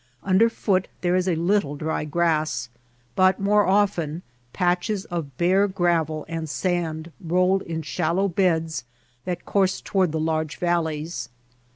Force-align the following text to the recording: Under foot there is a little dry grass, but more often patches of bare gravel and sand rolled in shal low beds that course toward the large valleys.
Under 0.23 0.49
foot 0.49 0.87
there 1.01 1.15
is 1.15 1.27
a 1.27 1.35
little 1.35 1.75
dry 1.75 2.05
grass, 2.05 2.69
but 3.15 3.39
more 3.39 3.67
often 3.67 4.23
patches 4.51 5.05
of 5.05 5.37
bare 5.37 5.67
gravel 5.67 6.25
and 6.27 6.49
sand 6.49 7.11
rolled 7.23 7.61
in 7.61 7.83
shal 7.83 8.15
low 8.15 8.27
beds 8.27 8.83
that 9.25 9.45
course 9.45 9.79
toward 9.79 10.11
the 10.11 10.19
large 10.19 10.57
valleys. 10.57 11.29